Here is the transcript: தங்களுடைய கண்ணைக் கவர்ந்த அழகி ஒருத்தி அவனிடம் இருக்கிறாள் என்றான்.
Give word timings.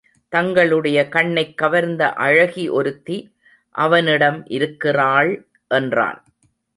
தங்களுடைய 0.29 1.07
கண்ணைக் 1.07 1.57
கவர்ந்த 1.57 2.13
அழகி 2.13 2.69
ஒருத்தி 2.69 3.17
அவனிடம் 3.75 4.45
இருக்கிறாள் 4.47 5.47
என்றான். 5.67 6.23